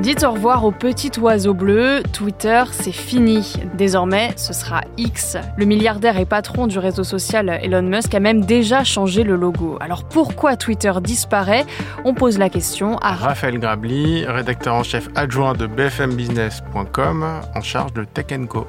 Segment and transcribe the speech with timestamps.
[0.00, 2.02] Dites au revoir au petit oiseau bleu.
[2.14, 3.52] Twitter, c'est fini.
[3.74, 5.36] Désormais, ce sera X.
[5.58, 9.76] Le milliardaire et patron du réseau social Elon Musk a même déjà changé le logo.
[9.78, 11.66] Alors pourquoi Twitter disparaît?
[12.06, 17.92] On pose la question à Raphaël Grabli, rédacteur en chef adjoint de bfmbusiness.com en charge
[17.92, 18.66] de Tech Co.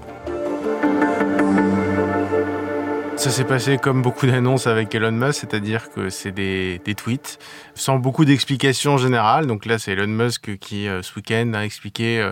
[3.21, 7.38] Ça s'est passé comme beaucoup d'annonces avec Elon Musk, c'est-à-dire que c'est des, tweets
[7.75, 9.45] sans beaucoup d'explications générales.
[9.45, 12.31] Donc là, c'est Elon Musk qui, euh, ce week-end, a expliqué euh,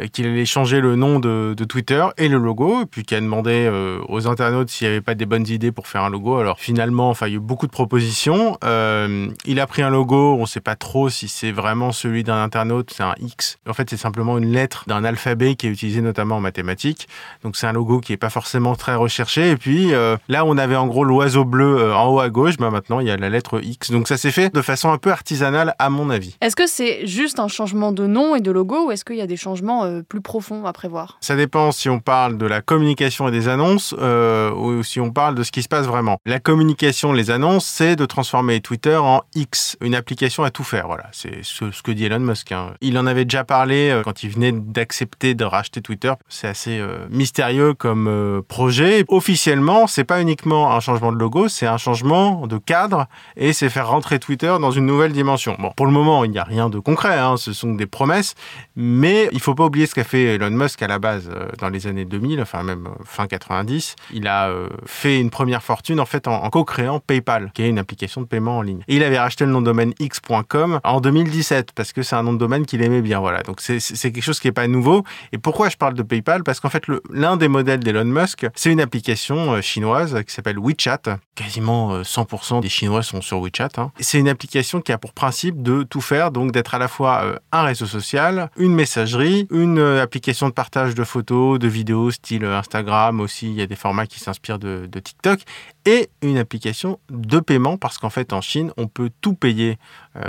[0.00, 3.70] euh, qu'il allait changer le nom de, Twitter et le logo, puis qui a demandé
[4.08, 6.36] aux internautes s'il n'y avait pas des bonnes idées pour faire un logo.
[6.36, 8.58] Alors finalement, enfin, il y a eu beaucoup de propositions.
[8.64, 12.24] Euh, il a pris un logo, on ne sait pas trop si c'est vraiment celui
[12.24, 13.58] d'un internaute, c'est un X.
[13.68, 17.08] En fait, c'est simplement une lettre d'un alphabet qui est utilisé notamment en mathématiques.
[17.44, 19.50] Donc c'est un logo qui n'est pas forcément très recherché.
[19.50, 19.92] Et puis
[20.28, 23.06] Là, on avait en gros l'oiseau bleu euh, en haut à gauche, bah maintenant il
[23.06, 23.90] y a la lettre X.
[23.90, 26.36] Donc ça s'est fait de façon un peu artisanale à mon avis.
[26.40, 29.20] Est-ce que c'est juste un changement de nom et de logo ou est-ce qu'il y
[29.20, 31.18] a des changements euh, plus profonds à prévoir?
[31.20, 35.10] Ça dépend si on parle de la communication et des annonces euh, ou si on
[35.10, 36.16] parle de ce qui se passe vraiment.
[36.24, 40.86] La communication, les annonces, c'est de transformer Twitter en X, une application à tout faire.
[40.86, 42.52] Voilà, c'est ce, que dit Elon Musk.
[42.52, 42.72] Hein.
[42.80, 46.12] Il en avait déjà parlé quand il venait d'accepter de racheter Twitter.
[46.28, 49.04] C'est assez mystérieux comme projet.
[49.08, 53.68] Officiellement, c'est pas uniquement un changement de logo, c'est un changement de cadre et c'est
[53.68, 55.56] faire rentrer Twitter dans une nouvelle dimension.
[55.58, 58.34] Bon, pour le moment, il n'y a rien de concret, hein, ce sont des promesses,
[58.76, 61.68] mais il faut pas oublier ce qu'a fait Elon Musk à la base euh, dans
[61.68, 63.96] les années 2000, enfin même euh, fin 90.
[64.12, 67.78] Il a euh, fait une première fortune en fait en, co-créant PayPal, qui est une
[67.78, 68.82] application de paiement en ligne.
[68.88, 72.22] Et il avait racheté le nom de domaine x.com en 2017 parce que c'est un
[72.22, 73.20] nom de domaine qu'il aimait bien.
[73.20, 73.80] Voilà, donc c'est
[74.12, 75.04] quelque chose qui est pas nouveau.
[75.32, 76.44] Et pourquoi je parle de PayPal?
[76.44, 81.18] Parce qu'en fait, l'un des modèles d'Elon Musk, c'est une application chinoise qui s'appelle WeChat.
[81.34, 83.70] Quasiment 100% euh, des Chinois sont sur WeChat.
[83.76, 83.90] Hein.
[84.00, 87.22] C'est une application qui a pour principe de tout faire, donc d'être à la fois
[87.24, 92.10] euh, un réseau social, une messagerie, une euh, application de partage de photos, de vidéos,
[92.10, 93.48] style Instagram aussi.
[93.48, 95.40] Il y a des formats qui s'inspirent de, de TikTok
[95.86, 99.78] et une application de paiement parce qu'en fait en Chine on peut tout payer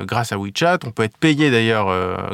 [0.01, 1.87] grâce à WeChat, on peut être payé d'ailleurs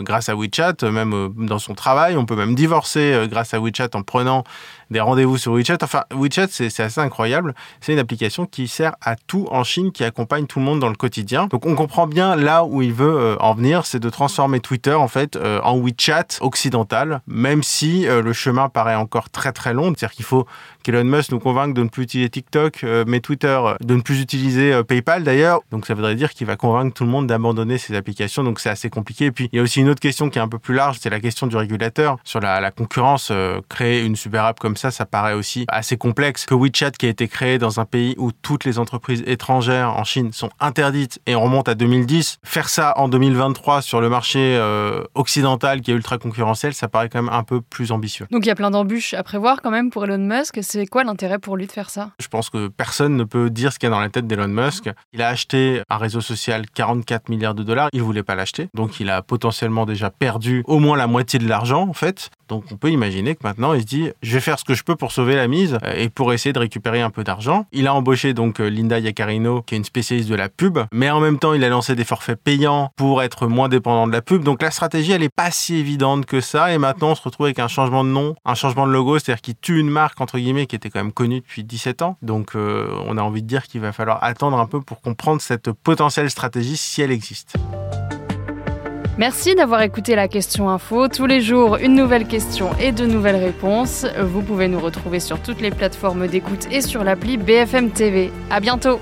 [0.04, 4.04] grâce à WeChat, même dans son travail, on peut même divorcer grâce à WeChat en
[4.04, 4.46] prenant
[4.90, 5.78] des rendez-vous sur WeChat.
[5.82, 10.04] Enfin WeChat c'est assez incroyable, c'est une application qui sert à tout en Chine, qui
[10.04, 11.48] accompagne tout le monde dans le quotidien.
[11.48, 15.10] Donc on comprend bien là où il veut en venir, c'est de transformer Twitter en
[15.10, 20.26] fait en WeChat occidental, même si le chemin paraît encore très très long, c'est-à-dire qu'il
[20.26, 20.48] faut
[20.84, 24.74] qu'Elon Musk nous convainque de ne plus utiliser TikTok, mais Twitter de ne plus utiliser
[24.74, 25.62] euh, PayPal d'ailleurs.
[25.70, 28.44] Donc ça voudrait dire qu'il va convaincre tout le monde d'abandonner ces applications.
[28.44, 29.26] Donc c'est assez compliqué.
[29.26, 30.98] Et puis il y a aussi une autre question qui est un peu plus large,
[31.00, 33.30] c'est la question du régulateur sur la, concurrence.
[33.32, 36.46] Euh, créer une super app comme ça, ça paraît aussi assez complexe.
[36.46, 40.04] Que WeChat qui a été créé dans un pays où toutes les entreprises étrangères en
[40.04, 44.40] Chine sont interdites et on remonte à 2010, faire ça en 2023 sur le marché
[44.40, 48.28] euh, occidental qui est ultra concurrentiel, ça paraît quand même un peu plus ambitieux.
[48.32, 50.60] Donc il y a plein d'embûches à prévoir quand même pour Elon Musk.
[50.62, 52.12] C'est quoi l'intérêt pour lui de faire ça?
[52.20, 54.48] Je pense que personne ne peut dire ce qu'il y a dans la tête d'Elon
[54.48, 54.90] Musk.
[55.14, 57.90] Il a acheté un réseau social 44 milliards de dollars.
[57.94, 58.70] Il voulait pas l'acheter.
[58.74, 62.30] Donc, il a potentiellement déjà perdu au moins la moitié de l'argent, en fait.
[62.48, 64.84] Donc, on peut imaginer que maintenant, il se dit, je vais faire ce que je
[64.84, 67.66] peux pour sauver la mise euh, et pour essayer de récupérer un peu d'argent.
[67.72, 70.80] Il a embauché donc euh, Linda Yaccarino, qui est une spécialiste de la pub.
[70.92, 74.12] Mais en même temps, il a lancé des forfaits payants pour être moins dépendant de
[74.12, 74.44] la pub.
[74.44, 76.74] Donc, la stratégie, elle est pas si évidente que ça.
[76.74, 79.42] Et maintenant, on se retrouve avec un changement de nom, un changement de logo, c'est-à-dire
[79.42, 82.18] qu'il tue une marque, entre guillemets, qui était quand même connue depuis 17 ans.
[82.22, 85.42] Donc, euh, on a envie de dire qu'il va falloir attendre un peu pour comprendre
[85.42, 87.56] cette potentielle stratégie si elle existe.
[89.18, 91.08] Merci d'avoir écouté la question info.
[91.08, 94.06] Tous les jours, une nouvelle question et de nouvelles réponses.
[94.20, 98.32] Vous pouvez nous retrouver sur toutes les plateformes d'écoute et sur l'appli BFM TV.
[98.50, 99.00] À bientôt.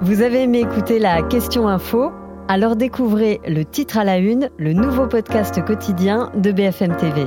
[0.00, 2.12] Vous avez aimé écouter la question info?
[2.46, 7.26] Alors découvrez le titre à la une, le nouveau podcast quotidien de BFM TV.